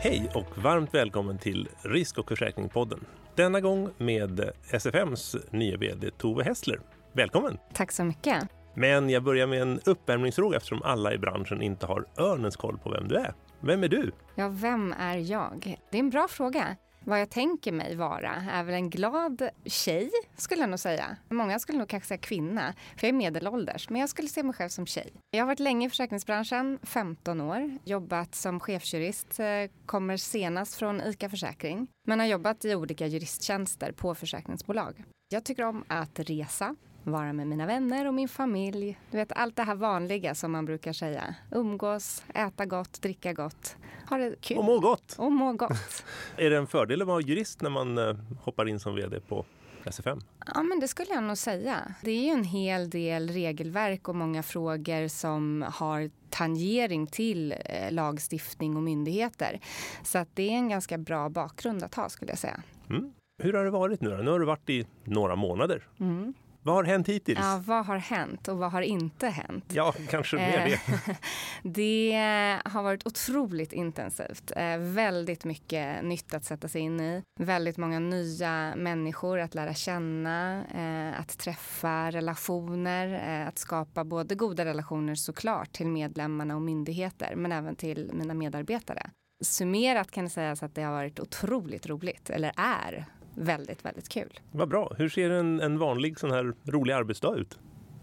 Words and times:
Hej 0.00 0.30
och 0.34 0.58
varmt 0.58 0.94
välkommen 0.94 1.38
till 1.38 1.68
Risk 1.82 2.18
och 2.18 2.28
försäkringspodden. 2.28 3.04
Denna 3.34 3.60
gång 3.60 3.90
med 3.96 4.50
SFMs 4.70 5.36
nya 5.50 5.76
VD 5.76 6.10
Tove 6.10 6.44
Hessler. 6.44 6.80
Välkommen! 7.12 7.58
Tack 7.74 7.92
så 7.92 8.04
mycket. 8.04 8.48
Men 8.74 9.10
jag 9.10 9.22
börjar 9.22 9.46
med 9.46 9.62
en 9.62 9.80
uppvärmningsfråga 9.84 10.56
eftersom 10.56 10.82
alla 10.82 11.12
i 11.12 11.18
branschen 11.18 11.62
inte 11.62 11.86
har 11.86 12.06
örnens 12.18 12.56
koll 12.56 12.78
på 12.78 12.90
vem 12.90 13.08
du 13.08 13.14
är. 13.16 13.34
Vem 13.60 13.84
är 13.84 13.88
du? 13.88 14.12
Ja, 14.34 14.48
vem 14.48 14.94
är 14.98 15.16
jag? 15.16 15.76
Det 15.90 15.96
är 15.96 16.00
en 16.00 16.10
bra 16.10 16.28
fråga. 16.28 16.76
Vad 17.04 17.20
jag 17.20 17.30
tänker 17.30 17.72
mig 17.72 17.96
vara 17.96 18.34
är 18.50 18.64
väl 18.64 18.74
en 18.74 18.90
glad 18.90 19.48
tjej, 19.64 20.10
skulle 20.36 20.60
jag 20.60 20.70
nog 20.70 20.78
säga. 20.78 21.16
Många 21.28 21.58
skulle 21.58 21.78
nog 21.78 21.88
kanske 21.88 22.06
säga 22.08 22.18
kvinna, 22.18 22.74
för 22.96 23.06
jag 23.06 23.14
är 23.14 23.18
medelålders. 23.18 23.90
Men 23.90 24.00
jag 24.00 24.10
skulle 24.10 24.28
se 24.28 24.42
mig 24.42 24.54
själv 24.54 24.68
som 24.68 24.86
tjej. 24.86 25.12
Jag 25.30 25.40
har 25.40 25.46
varit 25.46 25.60
länge 25.60 25.86
i 25.86 25.90
försäkringsbranschen, 25.90 26.78
15 26.82 27.40
år. 27.40 27.78
Jobbat 27.84 28.34
som 28.34 28.60
chefsjurist, 28.60 29.40
eh, 29.40 29.46
kommer 29.86 30.16
senast 30.16 30.74
från 30.74 31.00
ICA 31.00 31.28
Försäkring. 31.28 31.88
Men 32.06 32.20
har 32.20 32.26
jobbat 32.26 32.64
i 32.64 32.74
olika 32.74 33.06
juristtjänster 33.06 33.92
på 33.92 34.14
försäkringsbolag. 34.14 35.04
Jag 35.28 35.44
tycker 35.44 35.64
om 35.64 35.84
att 35.88 36.18
resa, 36.18 36.76
vara 37.04 37.32
med 37.32 37.46
mina 37.46 37.66
vänner 37.66 38.06
och 38.06 38.14
min 38.14 38.28
familj. 38.28 38.98
Du 39.10 39.16
vet 39.16 39.32
allt 39.32 39.56
det 39.56 39.62
här 39.62 39.74
vanliga 39.74 40.34
som 40.34 40.52
man 40.52 40.64
brukar 40.64 40.92
säga. 40.92 41.34
Umgås, 41.50 42.24
äta 42.34 42.66
gott, 42.66 43.02
dricka 43.02 43.32
gott, 43.32 43.76
ha 44.08 44.16
det 44.16 44.34
kul. 44.40 44.58
Och 44.58 44.64
må 44.64 44.78
gott! 44.78 45.14
Och 45.18 45.32
må 45.32 45.52
gott. 45.52 46.04
är 46.36 46.50
det 46.50 46.56
en 46.56 46.66
fördel 46.66 47.02
att 47.02 47.08
vara 47.08 47.20
jurist 47.20 47.62
när 47.62 47.70
man 47.70 47.98
eh, 47.98 48.16
hoppar 48.42 48.68
in 48.68 48.80
som 48.80 48.94
VD 48.94 49.20
på 49.20 49.44
SFM? 49.84 50.20
Ja, 50.54 50.62
men 50.62 50.80
det 50.80 50.88
skulle 50.88 51.14
jag 51.14 51.24
nog 51.24 51.38
säga. 51.38 51.94
Det 52.02 52.10
är 52.10 52.22
ju 52.22 52.30
en 52.30 52.44
hel 52.44 52.90
del 52.90 53.28
regelverk 53.28 54.08
och 54.08 54.16
många 54.16 54.42
frågor 54.42 55.08
som 55.08 55.64
har 55.74 56.10
tangering 56.30 57.06
till 57.06 57.54
eh, 57.64 57.92
lagstiftning 57.92 58.76
och 58.76 58.82
myndigheter. 58.82 59.60
Så 60.02 60.18
att 60.18 60.28
det 60.34 60.48
är 60.48 60.54
en 60.54 60.68
ganska 60.68 60.98
bra 60.98 61.28
bakgrund 61.28 61.82
att 61.82 61.94
ha 61.94 62.08
skulle 62.08 62.32
jag 62.32 62.38
säga. 62.38 62.60
Mm. 62.90 63.12
Hur 63.42 63.52
har 63.52 63.64
det 63.64 63.70
varit 63.70 64.00
nu 64.00 64.10
då? 64.10 64.16
Nu 64.16 64.30
har 64.30 64.38
du 64.38 64.46
varit 64.46 64.70
i 64.70 64.86
några 65.04 65.36
månader. 65.36 65.86
Mm. 66.00 66.34
Vad 66.62 66.74
har 66.74 66.84
hänt 66.84 67.08
hittills? 67.08 67.38
Ja, 67.42 67.62
vad 67.66 67.86
har 67.86 67.96
hänt 67.96 68.48
och 68.48 68.58
vad 68.58 68.72
har 68.72 68.82
inte 68.82 69.28
hänt? 69.28 69.64
Ja, 69.68 69.94
kanske 70.10 70.36
mer 70.36 70.64
det. 70.64 70.72
Eh, 70.72 71.16
det 71.62 72.60
har 72.64 72.82
varit 72.82 73.06
otroligt 73.06 73.72
intensivt. 73.72 74.52
Eh, 74.56 74.78
väldigt 74.78 75.44
mycket 75.44 76.04
nytt 76.04 76.34
att 76.34 76.44
sätta 76.44 76.68
sig 76.68 76.80
in 76.80 77.00
i. 77.00 77.22
Väldigt 77.40 77.76
många 77.76 77.98
nya 77.98 78.74
människor 78.76 79.38
att 79.38 79.54
lära 79.54 79.74
känna, 79.74 80.64
eh, 80.64 81.20
att 81.20 81.38
träffa 81.38 82.10
relationer, 82.10 83.44
att 83.48 83.58
skapa 83.58 84.04
både 84.04 84.34
goda 84.34 84.64
relationer 84.64 85.14
såklart 85.14 85.72
till 85.72 85.86
medlemmarna 85.86 86.54
och 86.54 86.62
myndigheter, 86.62 87.34
men 87.36 87.52
även 87.52 87.76
till 87.76 88.10
mina 88.14 88.34
medarbetare. 88.34 89.10
Summerat 89.44 90.10
kan 90.10 90.24
det 90.24 90.30
sägas 90.30 90.62
att 90.62 90.74
det 90.74 90.82
har 90.82 90.92
varit 90.92 91.20
otroligt 91.20 91.86
roligt, 91.86 92.30
eller 92.30 92.52
är 92.56 93.06
väldigt, 93.44 93.84
väldigt 93.84 94.08
kul. 94.08 94.40
Vad 94.52 94.68
bra. 94.68 94.92
Hur 94.98 95.08
ser 95.08 95.30
en, 95.30 95.60
en 95.60 95.78
vanlig 95.78 96.18
sån 96.18 96.30
här 96.30 96.54
rolig 96.64 96.94
arbetsdag 96.94 97.34
ut? 97.36 97.58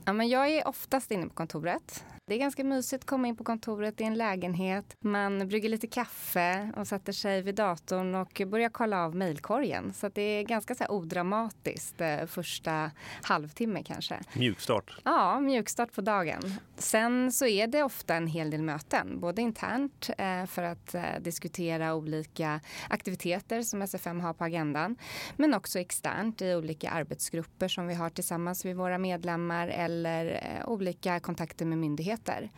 Ja, 0.05 0.13
men 0.13 0.29
jag 0.29 0.49
är 0.49 0.67
oftast 0.67 1.11
inne 1.11 1.27
på 1.27 1.33
kontoret. 1.33 2.03
Det 2.27 2.35
är 2.35 2.39
ganska 2.39 2.63
mysigt 2.63 3.03
att 3.03 3.09
komma 3.09 3.27
in 3.27 3.35
på 3.35 3.43
kontoret 3.43 4.01
i 4.01 4.03
en 4.03 4.13
lägenhet. 4.13 4.97
Man 4.99 5.47
brygger 5.47 5.69
lite 5.69 5.87
kaffe 5.87 6.71
och 6.77 6.87
sätter 6.87 7.13
sig 7.13 7.41
vid 7.41 7.55
datorn 7.55 8.15
och 8.15 8.41
börjar 8.47 8.69
kolla 8.69 9.05
av 9.05 9.15
mejlkorgen. 9.15 9.93
Så 9.93 10.09
det 10.09 10.21
är 10.21 10.43
ganska 10.43 10.75
så 10.75 10.83
här 10.83 10.91
odramatiskt 10.91 12.01
eh, 12.01 12.25
första 12.25 12.91
halvtimme 13.23 13.83
kanske. 13.83 14.19
Mjukstart. 14.33 14.97
Ja, 15.03 15.39
mjukstart 15.39 15.93
på 15.93 16.01
dagen. 16.01 16.53
Sen 16.77 17.31
så 17.31 17.45
är 17.45 17.67
det 17.67 17.83
ofta 17.83 18.15
en 18.15 18.27
hel 18.27 18.49
del 18.49 18.61
möten, 18.61 19.19
både 19.19 19.41
internt 19.41 20.09
eh, 20.17 20.45
för 20.45 20.63
att 20.63 20.95
eh, 20.95 21.01
diskutera 21.21 21.95
olika 21.95 22.59
aktiviteter 22.89 23.61
som 23.61 23.81
SFM 23.81 24.19
har 24.19 24.33
på 24.33 24.43
agendan, 24.43 24.95
men 25.35 25.53
också 25.53 25.79
externt 25.79 26.41
i 26.41 26.55
olika 26.55 26.89
arbetsgrupper 26.89 27.67
som 27.67 27.87
vi 27.87 27.93
har 27.93 28.09
tillsammans 28.09 28.65
med 28.65 28.75
våra 28.75 28.97
medlemmar 28.97 29.67
eller 29.67 30.41
olika 30.65 31.19
kontakter 31.19 31.65
med 31.65 31.77
myndigheter 31.77 32.14
aktiviteter. 32.15 32.49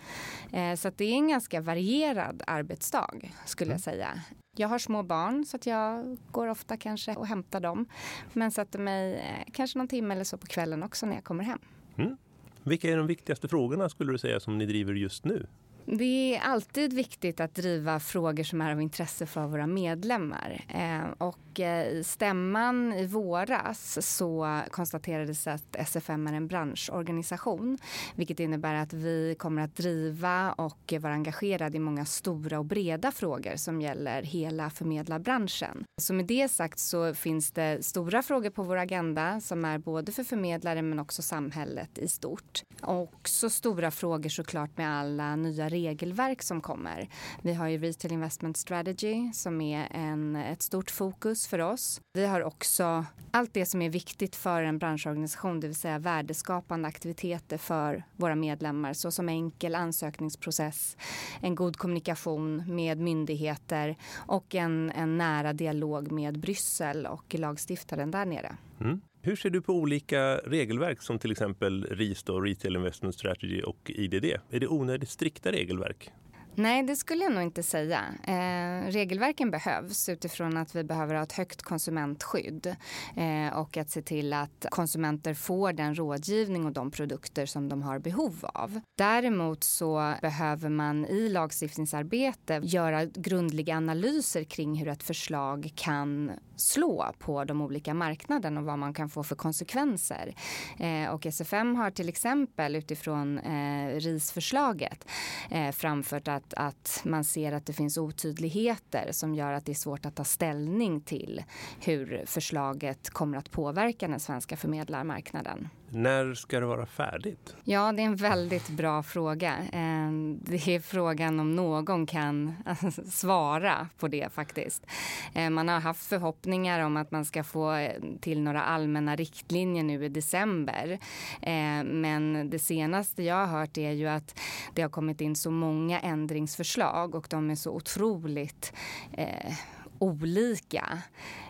Eh, 0.52 0.76
så 0.76 0.92
det 0.96 1.06
är 1.06 1.14
en 1.14 1.28
ganska 1.28 1.62
varierad 1.62 2.44
arbetsdag 2.48 3.10
skulle 3.46 3.72
jag 3.72 3.88
mm. 3.88 3.98
säga. 3.98 4.22
Jag 4.56 4.68
har 4.68 4.80
små 4.80 5.04
barn 5.04 5.46
så 5.46 5.58
att 5.58 5.66
jag 5.66 6.18
går 6.32 6.48
ofta 6.48 6.78
kanske 6.78 7.16
och 7.16 7.28
hämtar 7.28 7.60
dem. 7.60 7.86
Men 8.34 8.52
sätter 8.52 8.80
mig 8.80 9.14
eh, 9.14 9.52
kanske 9.54 9.78
någon 9.78 9.88
timme 9.88 10.14
eller 10.14 10.24
så 10.24 10.38
på 10.38 10.48
kvällen 10.48 10.84
också 10.84 11.06
när 11.06 11.16
jag 11.16 11.24
kommer 11.24 11.44
hem. 11.44 11.60
Mm. 11.98 12.18
Vilka 12.64 12.90
är 12.90 12.98
de 12.98 13.08
viktigaste 13.08 13.48
frågorna 13.48 13.90
skulle 13.90 14.12
du 14.12 14.18
säga 14.18 14.40
som 14.40 14.58
ni 14.58 14.66
driver 14.66 14.94
just 14.94 15.26
nu? 15.26 15.48
Det 15.86 16.36
är 16.36 16.42
alltid 16.42 16.94
viktigt 16.94 17.40
att 17.40 17.56
driva 17.56 18.00
frågor 18.00 18.44
som 18.44 18.62
är 18.62 18.72
av 18.72 18.82
intresse 18.82 19.26
för 19.26 19.48
våra 19.48 19.68
medlemmar. 19.68 20.66
Eh, 20.68 21.28
och 21.60 21.94
i 21.94 22.04
stämman 22.04 22.94
i 22.94 23.06
våras 23.06 23.98
så 24.18 24.62
konstaterades 24.72 25.48
att 25.48 25.76
SFM 25.76 26.28
är 26.28 26.34
en 26.34 26.48
branschorganisation. 26.48 27.78
Vilket 28.16 28.40
innebär 28.40 28.74
att 28.74 28.94
vi 28.94 29.36
kommer 29.40 29.62
att 29.62 29.76
driva 29.76 30.52
och 30.52 30.94
vara 31.00 31.14
engagerade 31.14 31.78
i 31.78 31.80
många 31.80 32.06
stora 32.06 32.60
och 32.60 32.66
breda 32.66 33.12
frågor 33.12 33.56
som 33.56 33.82
gäller 33.82 34.22
hela 34.22 34.70
förmedlarbranschen. 34.70 35.84
Så 36.02 36.14
med 36.14 36.26
det 36.26 36.52
sagt 36.52 36.80
så 36.80 37.14
finns 37.14 37.52
det 37.52 37.86
stora 37.86 38.22
frågor 38.22 38.50
på 38.50 38.64
vår 38.64 38.78
agenda 38.78 39.42
som 39.42 39.66
är 39.66 39.78
både 39.78 40.12
för 40.12 40.24
förmedlare 40.24 40.82
men 40.82 41.00
också 41.00 41.22
samhället 41.22 41.98
i 41.98 42.08
stort. 42.08 42.62
Också 42.82 43.50
stora 43.50 43.92
frågor 43.92 44.30
såklart 44.30 44.78
med 44.78 45.00
alla 45.00 45.36
nya 45.36 45.70
regelverk 45.70 46.42
som 46.42 46.62
kommer. 46.62 47.10
Vi 47.42 47.54
har 47.54 47.68
ju 47.68 47.78
Retail 47.78 48.14
Investment 48.14 48.58
Strategy 48.58 49.32
som 49.34 49.62
är 49.62 49.88
en, 49.92 50.36
ett 50.36 50.62
stort 50.62 50.92
fokus 50.92 51.47
för 51.48 51.60
oss. 51.60 52.02
Vi 52.14 52.26
har 52.26 52.44
också 52.44 53.06
allt 53.32 53.54
det 53.54 53.66
som 53.66 53.82
är 53.82 53.90
viktigt 53.90 54.36
för 54.36 54.64
en 54.64 54.78
branschorganisation, 54.78 55.60
det 55.60 55.68
vill 55.68 55.76
säga 55.76 56.00
värdeskapande 56.00 56.88
aktiviteter 56.88 57.58
för 57.58 58.04
våra 58.16 58.36
medlemmar 58.36 58.94
såsom 58.94 59.30
enkel 59.30 59.76
ansökningsprocess, 59.76 60.98
en 61.42 61.56
god 61.56 61.78
kommunikation 61.78 62.76
med 62.76 62.98
myndigheter 62.98 63.96
och 64.16 64.56
en, 64.56 64.92
en 64.92 65.18
nära 65.18 65.54
dialog 65.54 66.12
med 66.12 66.40
Bryssel 66.40 67.06
och 67.06 67.34
lagstiftaren 67.34 68.12
där 68.12 68.26
nere. 68.26 68.58
Mm. 68.80 69.02
Hur 69.22 69.36
ser 69.36 69.50
du 69.50 69.62
på 69.62 69.74
olika 69.74 70.38
regelverk 70.38 71.02
som 71.02 71.20
till 71.20 71.32
exempel 71.32 71.84
RIS, 71.84 72.24
då, 72.24 72.42
Retail 72.42 72.76
Investment 72.76 73.16
Strategy 73.16 73.62
och 73.62 73.92
IDD? 73.96 74.26
Är 74.50 74.60
det 74.60 74.68
onödigt 74.68 75.10
strikta 75.10 75.52
regelverk? 75.52 76.12
Nej, 76.60 76.84
det 76.84 76.96
skulle 76.96 77.24
jag 77.24 77.34
nog 77.34 77.44
inte 77.44 77.64
säga. 77.64 78.04
Eh, 78.24 78.92
regelverken 78.92 79.52
behövs 79.52 80.10
utifrån 80.10 80.58
att 80.58 80.76
vi 80.76 80.84
behöver 80.84 81.16
ha 81.16 81.24
ett 81.24 81.32
högt 81.32 81.62
konsumentskydd 81.62 82.76
eh, 83.16 83.58
och 83.58 83.78
att 83.78 83.90
se 83.90 84.02
till 84.02 84.34
att 84.34 84.66
konsumenter 84.70 85.34
får 85.34 85.74
den 85.74 85.96
rådgivning 85.96 86.66
och 86.66 86.72
de 86.72 86.92
produkter 86.92 87.46
som 87.46 87.70
de 87.70 87.82
har 87.84 88.00
behov 88.00 88.46
av. 88.54 88.80
Däremot 88.98 89.64
så 89.64 90.14
behöver 90.22 90.70
man 90.70 91.06
i 91.06 91.30
lagstiftningsarbete 91.30 92.60
göra 92.64 93.06
grundliga 93.06 93.78
analyser 93.78 94.44
kring 94.44 94.76
hur 94.76 94.88
ett 94.88 95.04
förslag 95.04 95.72
kan 95.76 96.32
slå 96.56 97.12
på 97.20 97.44
de 97.44 97.62
olika 97.62 97.94
marknaderna 97.94 98.60
och 98.60 98.66
vad 98.66 98.80
man 98.80 98.94
kan 98.94 99.10
få 99.10 99.24
för 99.24 99.36
konsekvenser. 99.36 100.36
Eh, 100.80 101.10
och 101.10 101.26
SFM 101.26 101.76
har 101.76 101.92
till 101.92 102.10
exempel 102.10 102.76
utifrån 102.76 103.40
eh, 103.40 103.96
RIS-förslaget 103.96 105.08
eh, 105.50 105.72
framfört 105.72 106.28
att, 106.28 106.47
att 106.54 107.02
man 107.06 107.24
ser 107.24 107.52
att 107.52 107.66
det 107.66 107.74
finns 107.74 107.98
otydligheter 107.98 109.12
som 109.12 109.36
gör 109.36 109.54
att 109.54 109.66
det 109.66 109.72
är 109.72 109.74
svårt 109.74 110.06
att 110.06 110.16
ta 110.16 110.24
ställning 110.24 111.02
till 111.02 111.44
hur 111.80 112.24
förslaget 112.26 113.10
kommer 113.10 113.38
att 113.38 113.52
påverka 113.52 114.08
den 114.08 114.20
svenska 114.20 114.58
förmedlarmarknaden. 114.58 115.70
När 115.90 116.34
ska 116.34 116.60
det 116.60 116.66
vara 116.66 116.86
färdigt? 116.86 117.56
Ja, 117.64 117.92
det 117.92 118.02
är 118.02 118.06
en 118.06 118.16
väldigt 118.16 118.70
bra 118.70 119.04
fråga. 119.04 119.58
Eh, 119.58 120.12
det 120.42 120.68
är 120.68 120.80
frågan 120.80 121.40
om 121.40 121.56
någon 121.56 122.06
kan 122.06 122.54
svara 123.12 123.90
på 124.00 124.08
det 124.08 124.34
faktiskt. 124.34 124.86
Eh, 125.34 125.50
man 125.50 125.68
har 125.68 125.80
haft 125.80 126.06
förhoppningar 126.06 126.80
om 126.80 126.98
att 126.98 127.12
man 127.12 127.26
ska 127.26 127.44
få 127.44 127.90
till 128.22 128.42
några 128.42 128.64
allmänna 128.64 129.16
riktlinjer 129.16 129.84
nu 129.84 130.06
i 130.06 130.10
december. 130.10 131.00
Eh, 131.42 131.84
men 131.84 132.50
det 132.50 132.60
senaste 132.60 133.24
jag 133.24 133.36
har 133.36 133.60
hört 133.60 133.78
är 133.78 133.92
ju 133.92 134.08
att 134.08 134.40
det 134.74 134.82
har 134.82 134.90
kommit 134.90 135.22
in 135.22 135.36
så 135.36 135.52
många 135.52 136.00
ändringsförslag 136.38 137.16
och 137.16 137.28
de 137.30 137.50
är 137.50 137.56
så 137.56 137.72
otroligt 137.72 138.74
eh, 139.12 139.54
olika. 140.00 141.04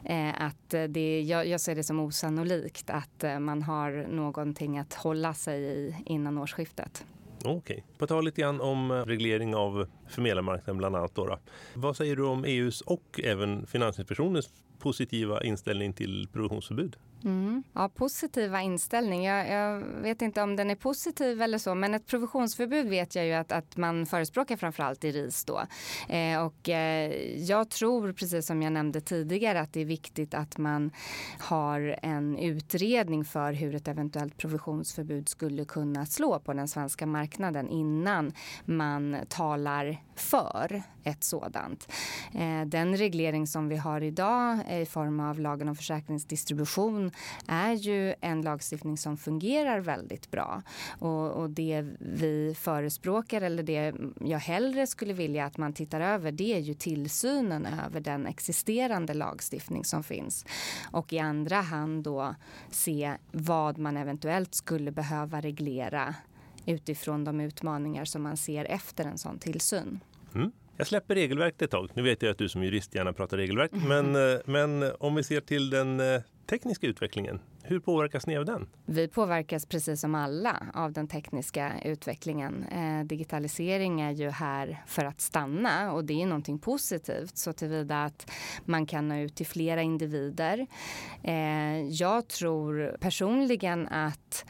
Eh, 0.06 0.42
att 0.42 0.70
det, 0.70 1.22
jag, 1.22 1.48
jag 1.48 1.62
ser 1.62 1.76
det 1.76 1.84
som 1.84 2.00
osannolikt 2.00 2.90
att 2.90 3.24
eh, 3.24 3.40
man 3.40 3.64
har 3.64 4.08
någonting 4.10 4.78
att 4.78 4.94
hålla 4.94 5.34
sig 5.34 5.64
i 5.64 5.96
innan 6.06 6.38
årsskiftet. 6.38 7.06
Okej. 7.40 7.56
Okay. 7.56 7.82
På 7.98 8.08
tal 8.08 8.26
lite 8.26 8.42
grann 8.42 8.62
om 8.62 8.92
eh, 8.92 9.06
reglering 9.06 9.56
av 9.56 9.88
förmedlarmarknaden 10.08 10.78
bland 10.78 10.96
annat. 10.96 11.16
Då, 11.16 11.26
då. 11.26 11.40
Vad 11.74 11.98
säger 11.98 12.16
du 12.16 12.24
om 12.24 12.46
EUs 12.46 12.82
och 12.82 13.20
även 13.24 13.68
Finansinspektionens 13.68 14.50
positiva 14.80 15.44
inställning 15.44 15.94
till 15.94 16.28
provisionsförbud? 16.34 16.96
Mm. 17.24 17.64
Ja, 17.74 17.90
positiva 17.90 18.62
inställning. 18.62 19.24
Jag, 19.24 19.50
jag, 19.50 19.80
vet 19.80 20.22
inte 20.22 20.42
om 20.42 20.56
den 20.56 20.70
är 20.70 20.76
positiv 20.76 21.42
eller 21.42 21.58
så, 21.58 21.76
men 21.76 21.94
ett 21.94 22.06
provisionsförbud 22.06 22.88
vet 22.88 23.16
jag 23.16 23.26
ju 23.26 23.34
att, 23.34 23.52
att 23.52 23.78
man 23.78 24.06
förespråkar 24.06 24.58
framförallt 24.58 25.04
i 25.04 25.12
RIS 25.12 25.46
då. 25.46 25.62
Eh, 26.10 26.46
och 26.46 26.70
eh, 26.70 27.12
jag 27.36 27.70
tror, 27.70 28.14
precis 28.14 28.48
som 28.48 28.62
jag 28.62 28.74
nämnde 28.74 29.02
tidigare, 29.02 29.62
att 29.62 29.74
det 29.74 29.82
är 29.82 29.86
viktigt 29.86 30.34
att 30.34 30.58
man 30.58 30.92
har 31.40 32.00
en 32.02 32.38
utredning 32.38 33.26
för 33.26 33.54
hur 33.54 33.76
ett 33.76 33.88
eventuellt 33.88 34.38
provisionsförbud 34.38 35.30
skulle 35.30 35.66
kunna 35.66 36.06
slå 36.06 36.40
på 36.40 36.54
den 36.54 36.68
svenska 36.68 37.06
marknaden 37.06 37.70
innan 37.70 38.34
man 38.66 39.18
talar 39.30 39.98
för 40.16 40.84
ett 41.08 41.24
sådant. 41.24 41.92
Eh, 42.34 42.62
den 42.66 42.98
reglering 42.98 43.48
som 43.48 43.70
vi 43.70 43.76
har 43.76 44.02
idag 44.02 44.60
eh, 44.68 44.82
i 44.82 44.86
form 44.86 45.20
av 45.20 45.40
lagen 45.40 45.70
om 45.70 45.76
försäkringsdistribution 45.76 47.12
är 47.48 47.74
ju 47.74 48.14
en 48.22 48.42
lagstiftning 48.42 48.98
som 48.98 49.18
fungerar 49.18 49.80
väldigt 49.80 50.32
bra. 50.32 50.62
Och, 51.00 51.32
och, 51.32 51.50
det 51.50 51.86
vi 52.00 52.56
förespråkar, 52.60 53.42
eller 53.42 53.64
det 53.64 53.94
jag 54.20 54.40
hellre 54.40 54.88
skulle 54.88 55.14
vilja 55.14 55.46
att 55.46 55.58
man 55.58 55.74
tittar 55.74 56.02
över, 56.02 56.32
det 56.32 56.54
är 56.54 56.60
ju 56.60 56.74
tillsynen 56.74 57.68
över 57.86 58.00
den 58.00 58.26
existerande 58.26 59.14
lagstiftning 59.14 59.86
som 59.86 60.04
finns. 60.04 60.46
Och 60.92 61.14
i 61.14 61.20
andra 61.20 61.62
hand 61.62 62.04
då 62.04 62.36
se 62.72 63.14
vad 63.32 63.78
man 63.78 63.98
eventuellt 63.98 64.56
skulle 64.56 64.92
behöva 64.92 65.42
reglera 65.42 66.16
utifrån 66.66 67.24
de 67.24 67.42
utmaningar 67.42 68.06
som 68.06 68.24
man 68.24 68.38
ser 68.38 68.66
efter 68.66 69.06
en 69.06 69.18
sån 69.18 69.40
tillsyn. 69.40 70.00
Mm. 70.36 70.52
Jag 70.78 70.88
släpper 70.88 71.16
regelverket 71.16 71.62
ett 71.62 71.72
tag. 71.72 71.90
Nu 71.94 72.02
vet 72.02 72.22
jag 72.22 72.32
att 72.32 72.38
du 72.38 72.50
som 72.50 72.64
jurist 72.64 72.96
gärna 72.96 73.14
pratar 73.14 73.38
regelverk. 73.38 73.72
Mm. 73.74 73.88
Men, 73.88 74.34
eh, 74.34 74.40
men 74.46 74.92
om 75.00 75.16
vi 75.16 75.24
ser 75.24 75.42
till 75.42 75.70
den 75.70 76.00
eh, 76.00 76.22
tekniska 76.50 76.88
utvecklingen, 76.88 77.40
hur 77.64 77.80
påverkas 77.80 78.28
ni 78.28 78.38
av 78.38 78.46
den? 78.46 78.68
Vi 78.86 79.08
påverkas 79.08 79.66
precis 79.66 80.02
som 80.02 80.16
alla 80.16 80.64
av 80.74 80.92
den 80.92 81.08
tekniska 81.08 81.72
utvecklingen. 81.86 82.64
Eh, 82.64 83.06
digitalisering 83.06 84.02
är 84.02 84.12
ju 84.12 84.30
här 84.30 84.84
för 84.88 85.06
att 85.06 85.22
stanna 85.22 85.94
och 85.94 86.06
det 86.06 86.22
är 86.22 86.26
någonting 86.26 86.60
positivt 86.60 87.38
så 87.38 87.54
tillvida 87.54 88.04
att 88.04 88.32
man 88.66 88.86
kan 88.86 89.08
nå 89.08 89.16
ut 89.16 89.36
till 89.36 89.48
flera 89.48 89.82
individer. 89.82 90.68
Eh, 91.24 91.80
jag 91.90 92.28
tror 92.28 92.98
personligen 93.00 93.88
att 93.88 94.46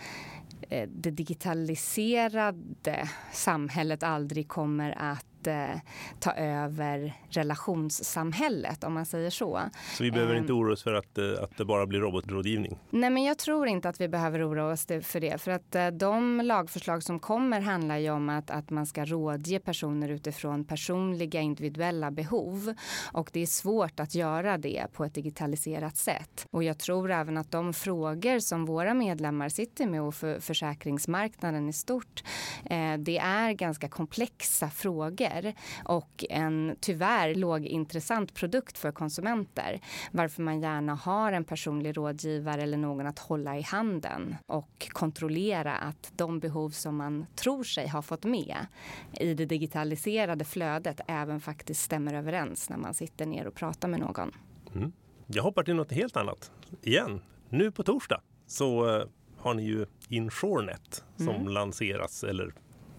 eh, 0.69 0.89
det 0.89 1.11
digitaliserade 1.11 3.09
samhället 3.33 4.03
aldrig 4.03 4.47
kommer 4.47 4.91
att 4.91 5.25
eh, 5.47 5.79
ta 6.19 6.31
över 6.31 7.13
relationssamhället 7.29 8.83
om 8.83 8.93
man 8.93 9.05
säger 9.05 9.29
så. 9.29 9.61
Så 9.97 10.03
vi 10.03 10.11
behöver 10.11 10.35
inte 10.35 10.53
ehm. 10.53 10.59
oroa 10.59 10.73
oss 10.73 10.83
för 10.83 10.93
att, 10.93 11.17
eh, 11.17 11.43
att 11.43 11.57
det 11.57 11.65
bara 11.65 11.85
blir 11.85 11.99
robotrådgivning? 11.99 12.77
Nej, 12.89 13.09
men 13.09 13.23
jag 13.23 13.37
tror 13.37 13.67
inte 13.67 13.89
att 13.89 14.01
vi 14.01 14.07
behöver 14.07 14.49
oroa 14.49 14.71
oss 14.71 14.85
för 14.85 15.19
det. 15.19 15.41
För 15.41 15.51
att 15.51 15.75
eh, 15.75 15.87
de 15.87 16.41
lagförslag 16.41 17.03
som 17.03 17.19
kommer 17.19 17.61
handlar 17.61 17.97
ju 17.97 18.09
om 18.09 18.29
att, 18.29 18.51
att 18.51 18.69
man 18.69 18.85
ska 18.85 19.05
rådge 19.05 19.59
personer 19.59 20.09
utifrån 20.09 20.65
personliga 20.65 21.41
individuella 21.41 22.11
behov. 22.11 22.73
Och 23.11 23.29
det 23.33 23.39
är 23.39 23.45
svårt 23.45 23.99
att 23.99 24.15
göra 24.15 24.57
det 24.57 24.85
på 24.93 25.05
ett 25.05 25.13
digitaliserat 25.13 25.97
sätt. 25.97 26.47
Och 26.51 26.63
jag 26.63 26.79
tror 26.79 27.11
även 27.11 27.37
att 27.37 27.51
de 27.51 27.73
frågor 27.73 28.39
som 28.39 28.65
våra 28.65 28.93
medlemmar 28.93 29.49
sitter 29.49 29.87
med 29.87 30.01
och 30.01 30.15
för 30.15 30.39
försäkringsmarknaden 30.39 31.69
i 31.69 31.73
stort, 31.73 32.23
eh, 32.65 32.93
det 32.97 33.17
är 33.17 33.51
ganska 33.51 33.89
komplexa 33.89 34.69
frågor 34.69 35.36
mer 35.41 35.55
och 35.85 36.25
en 36.29 36.75
tyvärr 36.79 37.35
lågintressant 37.35 38.33
produkt 38.33 38.77
för 38.77 38.91
konsumenter. 38.91 39.79
Varför 40.11 40.41
man 40.41 40.61
gärna 40.61 40.95
har 40.95 41.31
en 41.31 41.43
personlig 41.43 41.97
rådgivare 41.97 42.61
eller 42.61 42.77
någon 42.77 43.07
att 43.07 43.19
hålla 43.19 43.57
i 43.57 43.61
handen 43.61 44.35
och 44.45 44.87
kontrollera 44.89 45.75
att 45.75 46.11
de 46.15 46.39
behov 46.39 46.69
som 46.69 46.95
man 46.95 47.25
tror 47.35 47.63
sig 47.63 47.87
ha 47.87 48.01
fått 48.01 48.23
med 48.23 48.57
i 49.19 49.33
det 49.33 49.45
digitaliserade 49.45 50.45
flödet 50.45 50.99
även 51.07 51.41
faktiskt 51.41 51.81
stämmer 51.81 52.13
överens 52.13 52.69
när 52.69 52.77
man 52.77 52.93
sitter 52.93 53.25
ner 53.25 53.47
och 53.47 53.55
pratar 53.55 53.87
med 53.87 53.99
någon. 53.99 54.31
Mm. 54.75 54.91
Jag 55.27 55.43
hoppar 55.43 55.63
till 55.63 55.75
något 55.75 55.91
helt 55.91 56.17
annat 56.17 56.51
igen. 56.81 57.21
Nu 57.49 57.71
på 57.71 57.83
torsdag 57.83 58.21
så 58.47 58.95
eh, 58.95 59.05
har 59.37 59.53
ni 59.53 59.63
ju 59.63 59.85
Insurenet 60.09 61.03
som 61.17 61.29
mm. 61.29 61.47
lanseras 61.47 62.23
eller 62.23 62.53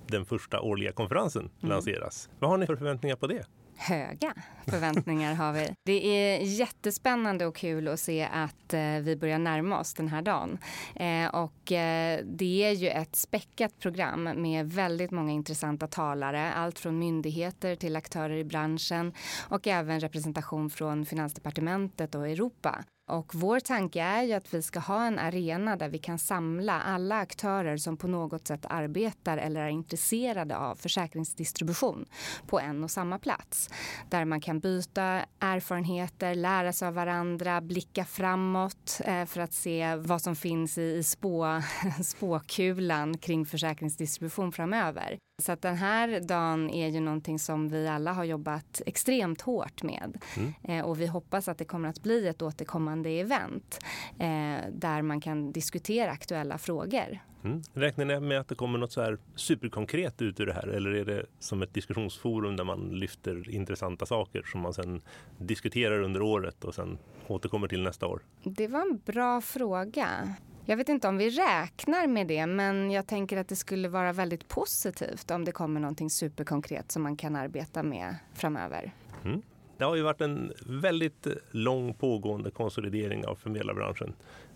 den 0.08 0.24
första 0.24 0.60
årliga 0.60 0.92
konferensen 0.92 1.42
mm. 1.42 1.70
lanseras. 1.70 2.28
Vad 2.38 2.50
har 2.50 2.58
ni 2.58 2.66
för 2.66 2.76
förväntningar 2.76 3.16
på 3.16 3.26
det? 3.26 3.44
höga 3.78 4.34
förväntningar 4.66 5.34
har 5.34 5.52
vi. 5.52 5.74
Det 5.84 6.06
är 6.06 6.38
jättespännande 6.38 7.46
och 7.46 7.56
kul 7.56 7.88
att 7.88 8.00
se 8.00 8.28
att 8.32 8.74
eh, 8.74 8.80
vi 8.80 9.16
börjar 9.16 9.38
närma 9.38 9.80
oss 9.80 9.94
den 9.94 10.08
här 10.08 10.22
dagen. 10.22 10.58
Eh, 10.94 11.26
och 11.34 11.72
eh, 11.72 12.20
det 12.24 12.64
är 12.64 12.72
ju 12.72 12.88
ett 12.88 13.16
späckat 13.16 13.78
program 13.78 14.22
med 14.22 14.72
väldigt 14.72 15.10
många 15.10 15.32
intressanta 15.32 15.86
talare. 15.86 16.52
Allt 16.52 16.78
från 16.78 16.98
myndigheter 16.98 17.76
till 17.76 17.96
aktörer 17.96 18.36
i 18.36 18.44
branschen 18.44 19.12
och 19.48 19.66
även 19.66 20.00
representation 20.00 20.70
från 20.70 21.06
Finansdepartementet 21.06 22.14
och 22.14 22.28
Europa. 22.28 22.84
Och 23.08 23.34
vår 23.34 23.60
tanke 23.60 24.02
är 24.02 24.22
ju 24.22 24.32
att 24.32 24.54
vi 24.54 24.62
ska 24.62 24.78
ha 24.80 25.06
en 25.06 25.18
arena 25.18 25.76
där 25.76 25.88
vi 25.88 25.98
kan 25.98 26.18
samla 26.18 26.80
alla 26.80 27.18
aktörer 27.18 27.76
som 27.76 27.96
på 27.96 28.08
något 28.08 28.46
sätt 28.46 28.66
arbetar 28.68 29.38
eller 29.38 29.60
är 29.60 29.68
intresserade 29.68 30.56
av 30.56 30.74
försäkringsdistribution 30.74 32.06
på 32.46 32.60
en 32.60 32.84
och 32.84 32.90
samma 32.90 33.18
plats. 33.18 33.70
Där 34.08 34.24
man 34.24 34.40
kan 34.40 34.60
byta 34.60 35.24
erfarenheter, 35.38 36.34
lära 36.34 36.72
sig 36.72 36.88
av 36.88 36.94
varandra, 36.94 37.60
blicka 37.60 38.04
framåt 38.04 39.00
eh, 39.04 39.24
för 39.24 39.40
att 39.40 39.52
se 39.52 39.96
vad 39.96 40.22
som 40.22 40.36
finns 40.36 40.78
i 40.78 41.02
spå, 41.02 41.62
spåkulan 42.04 43.18
kring 43.18 43.46
försäkringsdistribution 43.46 44.52
framöver. 44.52 45.18
Så 45.42 45.52
att 45.52 45.62
den 45.62 45.76
här 45.76 46.20
dagen 46.20 46.70
är 46.70 46.88
ju 46.88 47.00
någonting 47.00 47.38
som 47.38 47.68
vi 47.68 47.88
alla 47.88 48.12
har 48.12 48.24
jobbat 48.24 48.82
extremt 48.86 49.40
hårt 49.40 49.82
med. 49.82 50.22
Mm. 50.36 50.52
Eh, 50.62 50.84
och 50.84 51.00
vi 51.00 51.06
hoppas 51.06 51.48
att 51.48 51.58
det 51.58 51.64
kommer 51.64 51.88
att 51.88 52.02
bli 52.02 52.28
ett 52.28 52.42
återkommande 52.42 53.10
event 53.10 53.78
eh, 54.18 54.70
där 54.72 55.02
man 55.02 55.20
kan 55.20 55.52
diskutera 55.52 56.10
aktuella 56.10 56.58
frågor. 56.58 57.18
Mm. 57.44 57.62
Räknar 57.72 58.04
ni 58.04 58.20
med 58.20 58.40
att 58.40 58.48
det 58.48 58.54
kommer 58.54 58.78
något 58.78 58.92
så 58.92 59.02
här 59.02 59.18
superkonkret 59.34 60.22
ut 60.22 60.40
ur 60.40 60.46
det 60.46 60.52
här 60.52 60.68
eller 60.68 60.90
är 60.90 61.04
det 61.04 61.26
som 61.38 61.62
ett 61.62 61.74
diskussionsforum 61.74 62.56
där 62.56 62.64
man 62.64 62.88
lyfter 62.88 63.50
intressanta 63.50 64.06
saker 64.06 64.42
som 64.42 64.60
man 64.60 64.74
sen 64.74 65.02
diskuterar 65.38 66.02
under 66.02 66.22
året 66.22 66.64
och 66.64 66.74
sen 66.74 66.98
återkommer 67.26 67.68
till 67.68 67.82
nästa 67.82 68.06
år? 68.06 68.22
Det 68.42 68.68
var 68.68 68.80
en 68.80 69.00
bra 69.06 69.40
fråga. 69.40 70.08
Jag 70.70 70.76
vet 70.76 70.88
inte 70.88 71.08
om 71.08 71.16
vi 71.18 71.30
räknar 71.30 72.06
med 72.06 72.26
det, 72.26 72.46
men 72.46 72.90
jag 72.90 73.06
tänker 73.06 73.36
att 73.36 73.48
det 73.48 73.56
skulle 73.56 73.88
vara 73.88 74.12
väldigt 74.12 74.48
positivt 74.48 75.30
om 75.30 75.44
det 75.44 75.52
kommer 75.52 75.80
någonting 75.80 76.10
superkonkret 76.10 76.92
som 76.92 77.02
man 77.02 77.16
kan 77.16 77.36
arbeta 77.36 77.82
med 77.82 78.16
framöver. 78.34 78.92
Mm. 79.24 79.42
Det 79.78 79.84
har 79.84 79.96
ju 79.96 80.02
varit 80.02 80.20
en 80.20 80.52
väldigt 80.66 81.26
eh, 81.26 81.32
lång 81.50 81.94
pågående 81.94 82.50
konsolidering 82.50 83.26
av 83.26 83.34
förmedlarbranschen. 83.34 84.14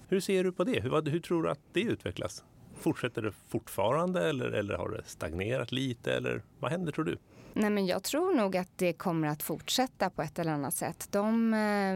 Hur 0.09 0.21
ser 0.21 0.45
du 0.45 0.53
på 0.53 0.65
det? 0.65 0.81
Hur, 0.81 1.11
hur 1.11 1.21
tror 1.21 1.43
du 1.43 1.51
att 1.51 1.61
det 1.73 1.83
utvecklas? 1.83 2.45
Fortsätter 2.83 3.23
det 3.23 3.33
fortfarande 3.49 4.29
eller, 4.29 4.47
eller 4.47 4.75
har 4.75 4.89
det 4.89 5.03
stagnerat 5.07 5.73
lite? 5.73 6.15
Eller 6.15 6.43
vad 6.61 6.71
händer 6.71 6.93
tror 6.93 7.05
du? 7.05 7.17
Nej, 7.55 7.71
men 7.71 7.87
jag 7.87 8.03
tror 8.03 8.35
nog 8.35 8.57
att 8.57 8.79
det 8.79 8.93
kommer 8.93 9.29
att 9.29 9.43
fortsätta 9.43 10.11
på 10.11 10.23
ett 10.23 10.39
eller 10.39 10.53
annat 10.53 10.75
sätt. 10.75 11.09
De 11.11 11.55
eh, 11.55 11.95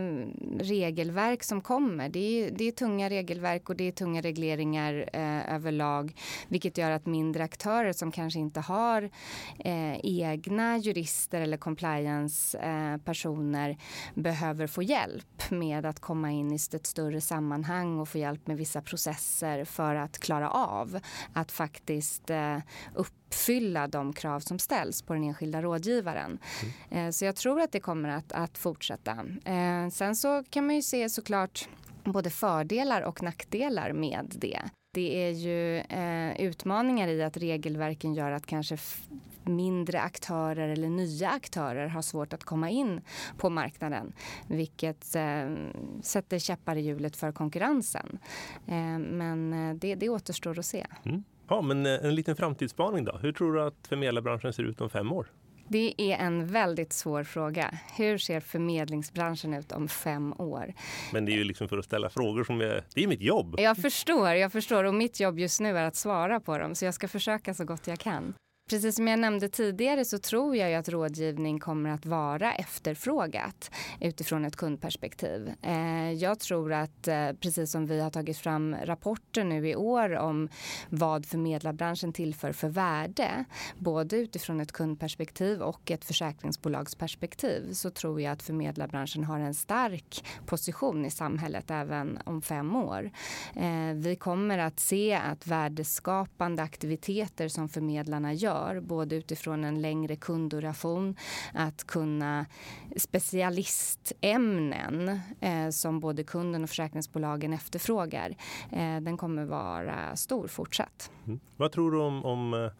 regelverk 0.64 1.42
som 1.42 1.60
kommer, 1.60 2.08
det 2.08 2.18
är, 2.18 2.50
det 2.50 2.64
är 2.64 2.72
tunga 2.72 3.10
regelverk 3.10 3.68
och 3.68 3.76
det 3.76 3.84
är 3.84 3.92
tunga 3.92 4.20
regleringar 4.20 5.10
eh, 5.12 5.54
överlag. 5.54 6.14
Vilket 6.48 6.78
gör 6.78 6.90
att 6.90 7.06
mindre 7.06 7.44
aktörer 7.44 7.92
som 7.92 8.12
kanske 8.12 8.38
inte 8.38 8.60
har 8.60 9.02
eh, 9.58 9.96
egna 10.02 10.78
jurister 10.78 11.40
eller 11.40 11.56
compliance-personer 11.56 13.70
eh, 13.70 13.76
behöver 14.14 14.66
få 14.66 14.82
hjälp 14.82 15.50
med 15.50 15.86
att 15.86 16.00
komma 16.00 16.30
in 16.30 16.52
i 16.52 16.54
ett 16.54 16.86
större 16.86 17.20
sammanhang 17.20 17.98
och 17.98 18.08
få 18.08 18.18
hjälp 18.18 18.46
med 18.46 18.56
vissa 18.56 18.82
processer 18.82 19.64
för 19.64 19.94
att 19.94 20.18
klara 20.18 20.50
av 20.50 20.75
att 21.32 21.52
faktiskt 21.52 22.30
eh, 22.30 22.58
upp 22.94 23.12
uppfylla 23.26 23.88
de 23.88 24.12
krav 24.12 24.40
som 24.40 24.58
ställs 24.58 25.02
på 25.02 25.14
den 25.14 25.24
enskilda 25.24 25.62
rådgivaren. 25.62 26.38
Mm. 26.90 27.12
Så 27.12 27.24
jag 27.24 27.36
tror 27.36 27.60
att 27.60 27.72
det 27.72 27.80
kommer 27.80 28.08
att, 28.08 28.32
att 28.32 28.58
fortsätta. 28.58 29.12
Eh, 29.44 29.88
sen 29.92 30.16
så 30.16 30.44
kan 30.50 30.66
man 30.66 30.74
ju 30.74 30.82
se 30.82 31.08
såklart 31.08 31.68
både 32.04 32.30
fördelar 32.30 33.02
och 33.02 33.22
nackdelar 33.22 33.92
med 33.92 34.34
det. 34.38 34.62
Det 34.96 35.24
är 35.24 35.30
ju 35.30 35.76
eh, 35.78 36.40
utmaningar 36.40 37.08
i 37.08 37.22
att 37.22 37.36
regelverken 37.36 38.14
gör 38.14 38.30
att 38.30 38.46
kanske 38.46 38.76
mindre 39.44 40.00
aktörer 40.00 40.68
eller 40.68 40.88
nya 40.88 41.30
aktörer 41.30 41.86
har 41.86 42.02
svårt 42.02 42.32
att 42.32 42.44
komma 42.44 42.70
in 42.70 43.00
på 43.38 43.50
marknaden 43.50 44.12
vilket 44.46 45.14
eh, 45.16 45.54
sätter 46.02 46.38
käppar 46.38 46.76
i 46.76 46.80
hjulet 46.80 47.16
för 47.16 47.32
konkurrensen. 47.32 48.18
Eh, 48.66 48.98
men 48.98 49.52
eh, 49.52 49.74
det, 49.74 49.94
det 49.94 50.08
återstår 50.08 50.58
att 50.58 50.66
se. 50.66 50.86
Mm. 51.04 51.24
Ja, 51.48 51.62
men 51.62 51.86
eh, 51.86 52.04
en 52.04 52.14
liten 52.14 52.36
framtidsspaning 52.36 53.04
då. 53.04 53.18
Hur 53.22 53.32
tror 53.32 53.54
du 53.54 53.62
att 53.62 53.86
förmedlarbranschen 53.88 54.52
ser 54.52 54.62
ut 54.62 54.80
om 54.80 54.90
fem 54.90 55.12
år? 55.12 55.26
Det 55.68 55.94
är 55.96 56.16
en 56.16 56.46
väldigt 56.46 56.92
svår 56.92 57.24
fråga. 57.24 57.78
Hur 57.96 58.18
ser 58.18 58.40
förmedlingsbranschen 58.40 59.54
ut 59.54 59.72
om 59.72 59.88
fem 59.88 60.32
år? 60.32 60.74
Men 61.12 61.24
det 61.24 61.32
är 61.32 61.36
ju 61.36 61.44
liksom 61.44 61.68
för 61.68 61.78
att 61.78 61.84
ställa 61.84 62.10
frågor 62.10 62.44
som 62.44 62.60
är, 62.60 62.84
det 62.94 63.02
är 63.02 63.06
mitt 63.06 63.20
jobb. 63.20 63.54
Jag 63.58 63.76
förstår, 63.76 64.28
jag 64.28 64.52
förstår 64.52 64.84
och 64.84 64.94
mitt 64.94 65.20
jobb 65.20 65.38
just 65.38 65.60
nu 65.60 65.78
är 65.78 65.84
att 65.84 65.96
svara 65.96 66.40
på 66.40 66.58
dem 66.58 66.74
så 66.74 66.84
jag 66.84 66.94
ska 66.94 67.08
försöka 67.08 67.54
så 67.54 67.64
gott 67.64 67.86
jag 67.86 67.98
kan. 67.98 68.34
Precis 68.70 68.96
som 68.96 69.08
jag 69.08 69.18
nämnde 69.18 69.48
tidigare 69.48 70.04
så 70.04 70.18
tror 70.18 70.56
jag 70.56 70.74
att 70.74 70.88
rådgivning 70.88 71.58
kommer 71.58 71.90
att 71.90 72.06
vara 72.06 72.54
efterfrågat 72.54 73.70
utifrån 74.00 74.44
ett 74.44 74.56
kundperspektiv. 74.56 75.52
Eh, 75.62 76.12
jag 76.12 76.40
tror 76.40 76.72
att 76.72 77.08
eh, 77.08 77.32
precis 77.40 77.70
som 77.70 77.86
vi 77.86 78.00
har 78.00 78.10
tagit 78.10 78.38
fram 78.38 78.76
rapporter 78.82 79.44
nu 79.44 79.68
i 79.68 79.76
år 79.76 80.16
om 80.16 80.48
vad 80.88 81.26
förmedlarbranschen 81.26 82.12
tillför 82.12 82.52
för 82.52 82.68
värde, 82.68 83.44
både 83.78 84.16
utifrån 84.16 84.60
ett 84.60 84.72
kundperspektiv 84.72 85.62
och 85.62 85.90
ett 85.90 86.04
försäkringsbolagsperspektiv, 86.04 87.72
så 87.72 87.90
tror 87.90 88.20
jag 88.20 88.32
att 88.32 88.42
förmedlarbranschen 88.42 89.24
har 89.24 89.38
en 89.38 89.54
stark 89.54 90.24
position 90.46 91.04
i 91.06 91.10
samhället 91.10 91.70
även 91.70 92.18
om 92.24 92.42
fem 92.42 92.76
år. 92.76 93.10
Eh, 93.54 93.94
vi 93.94 94.16
kommer 94.16 94.58
att 94.58 94.80
se 94.80 95.14
att 95.14 95.46
värdeskapande 95.46 96.62
aktiviteter 96.62 97.48
som 97.48 97.68
förmedlarna 97.68 98.32
gör 98.32 98.55
gör, 98.56 98.80
både 98.80 99.16
utifrån 99.16 99.64
en 99.64 99.82
längre 99.82 100.16
kundduration, 100.16 101.16
att 101.54 101.84
kunna 101.84 102.46
specialistämnen 102.96 105.20
eh, 105.40 105.68
som 105.70 106.00
både 106.00 106.24
kunden 106.24 106.62
och 106.62 106.68
försäkringsbolagen 106.68 107.52
efterfrågar, 107.52 108.30
eh, 108.72 109.00
den 109.00 109.16
kommer 109.16 109.44
vara 109.44 110.16
stor 110.16 110.48
fortsatt. 110.48 111.10
Mm. 111.26 111.40
Vad 111.56 111.72
tror 111.72 111.90
du 111.90 111.98
om, 111.98 112.24
om 112.24 112.54
eh, 112.54 112.70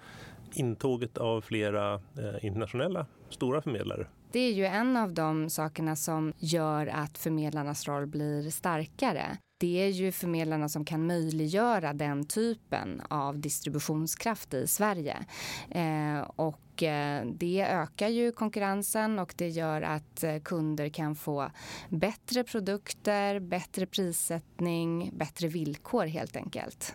intåget 0.55 1.19
av 1.19 1.41
flera 1.41 1.95
eh, 1.95 2.01
internationella 2.43 3.07
stora 3.31 3.63
förmedlare? 3.63 4.07
Det 4.33 4.41
är 4.41 4.53
ju 4.53 4.67
en 4.67 4.97
av 4.97 5.13
de 5.13 5.51
sakerna 5.51 5.97
som 5.97 6.33
gör 6.39 6.87
att 6.87 7.19
förmedlarnas 7.19 7.89
roll 7.89 8.07
blir 8.07 8.51
starkare 8.51 9.39
det 9.59 9.83
är 9.83 9.89
ju 9.89 10.13
förmedlarna 10.13 10.69
som 10.69 10.85
kan 10.85 11.07
möjliggöra 11.07 11.93
den 11.93 12.25
typen 12.25 13.03
av 13.09 13.39
distributionskraft 13.39 14.55
i 14.55 14.67
Sverige. 14.67 15.17
Eh, 15.71 16.21
och 16.37 16.83
eh, 16.83 17.27
det 17.27 17.67
ökar 17.71 18.09
ju 18.09 18.33
konkurrensen 18.33 19.19
och 19.19 19.35
det 19.37 19.49
gör 19.49 19.83
att 19.83 20.25
eh, 20.25 20.39
kunder 20.39 20.89
kan 20.89 21.17
få 21.17 21.51
bättre 21.89 22.45
produkter, 22.45 23.41
bättre 23.41 23.87
prissättning, 23.87 25.11
bättre 25.15 25.49
villkor 25.49 26.07
helt 26.07 26.37
enkelt. 26.37 26.95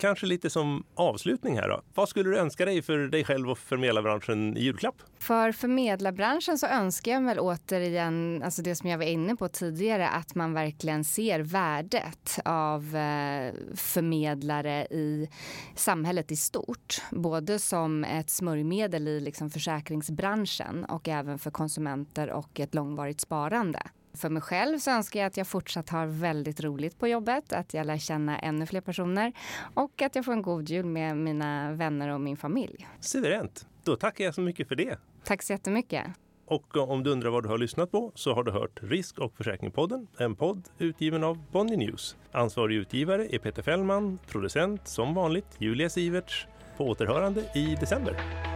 Kanske 0.00 0.26
lite 0.26 0.50
som 0.50 0.84
avslutning 0.94 1.56
här 1.56 1.68
då. 1.68 1.82
Vad 1.94 2.08
skulle 2.08 2.30
du 2.30 2.38
önska 2.38 2.64
dig 2.64 2.82
för 2.82 2.98
dig 2.98 3.24
själv 3.24 3.50
och 3.50 3.58
förmedlarbranschen 3.58 4.56
i 4.56 4.60
julklapp? 4.60 4.94
För 5.18 5.52
förmedlarbranschen 5.52 6.58
så 6.58 6.66
önskar 6.66 7.12
jag 7.12 7.22
väl 7.22 7.38
återigen, 7.40 8.42
alltså 8.44 8.62
det 8.62 8.76
som 8.76 8.88
jag 8.88 8.98
var 8.98 9.04
inne 9.04 9.36
på 9.36 9.48
tidigare, 9.48 10.08
att 10.08 10.34
man 10.34 10.52
verkligen 10.52 11.04
ser 11.04 11.40
värdet 11.40 12.38
av 12.44 12.96
eh, 12.96 13.54
förmedlare 13.74 14.86
i 14.90 15.30
samhället 15.74 16.32
i 16.32 16.36
stort. 16.36 17.02
Både 17.10 17.58
som 17.58 18.04
ett 18.04 18.30
smörjmedel 18.30 19.08
i 19.08 19.20
liksom 19.20 19.50
försäkringsbranschen 19.50 20.84
och 20.84 21.08
även 21.08 21.38
för 21.38 21.50
konsumenter 21.50 22.30
och 22.30 22.60
ett 22.60 22.74
långvarigt 22.74 23.20
sparande. 23.20 23.82
För 24.14 24.28
mig 24.28 24.42
själv 24.42 24.78
så 24.78 24.90
önskar 24.90 25.20
jag 25.20 25.26
att 25.26 25.36
jag 25.36 25.46
fortsatt 25.46 25.88
har 25.88 26.06
väldigt 26.06 26.60
roligt 26.60 26.98
på 26.98 27.08
jobbet, 27.08 27.52
att 27.52 27.74
jag 27.74 27.86
lär 27.86 27.98
känna 27.98 28.38
ännu 28.38 28.66
fler 28.66 28.80
personer 28.80 29.32
och 29.74 30.02
att 30.02 30.14
jag 30.14 30.24
får 30.24 30.32
en 30.32 30.42
god 30.42 30.68
jul 30.68 30.86
med 30.86 31.16
mina 31.16 31.72
vänner 31.72 32.08
och 32.08 32.20
min 32.20 32.36
familj. 32.36 32.88
Suveränt! 33.00 33.66
Då 33.84 33.96
tackar 33.96 34.24
jag 34.24 34.34
så 34.34 34.40
mycket 34.40 34.68
för 34.68 34.74
det. 34.74 34.98
Tack 35.24 35.42
så 35.42 35.52
jättemycket. 35.52 36.06
Och 36.46 36.76
om 36.76 37.02
du 37.02 37.10
undrar 37.10 37.30
vad 37.30 37.42
du 37.42 37.48
har 37.48 37.58
lyssnat 37.58 37.90
på 37.90 38.12
så 38.14 38.34
har 38.34 38.44
du 38.44 38.52
hört 38.52 38.78
Risk 38.82 39.18
och 39.18 39.36
försäkringspodden, 39.36 40.06
en 40.18 40.36
podd 40.36 40.68
utgiven 40.78 41.24
av 41.24 41.38
Bonnier 41.52 41.78
News. 41.78 42.16
Ansvarig 42.32 42.76
utgivare 42.76 43.34
är 43.34 43.38
Peter 43.38 43.62
Fällman, 43.62 44.18
producent 44.26 44.88
som 44.88 45.14
vanligt 45.14 45.56
Julia 45.58 45.90
Siverts. 45.90 46.46
På 46.76 46.86
återhörande 46.86 47.44
i 47.54 47.76
december. 47.80 48.49